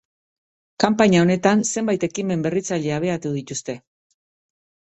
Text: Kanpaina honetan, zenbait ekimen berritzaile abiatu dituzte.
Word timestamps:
Kanpaina 0.83 1.19
honetan, 1.25 1.61
zenbait 1.75 2.07
ekimen 2.09 2.47
berritzaile 2.47 2.97
abiatu 2.99 3.37
dituzte. 3.39 3.79